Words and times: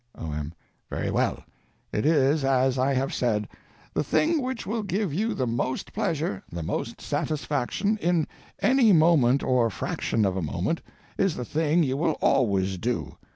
O.M. 0.15 0.51
Very 0.89 1.11
well, 1.11 1.43
it 1.91 2.07
is 2.07 2.43
as 2.43 2.79
I 2.79 2.95
have 2.95 3.13
said: 3.13 3.47
the 3.93 4.03
thing 4.03 4.41
which 4.41 4.65
will 4.65 4.81
give 4.81 5.13
you 5.13 5.35
the 5.35 5.45
_most 5.45 5.91
_pleasure, 5.91 6.41
the 6.51 6.63
most 6.63 6.99
satisfaction, 6.99 7.99
in 8.01 8.25
any 8.57 8.93
moment 8.93 9.43
or 9.43 9.69
_fraction 9.69 10.21
_of 10.23 10.35
a 10.35 10.41
moment, 10.41 10.81
is 11.19 11.35
the 11.35 11.45
thing 11.45 11.83
you 11.83 11.97
will 11.97 12.13
always 12.19 12.79
do. 12.79 13.15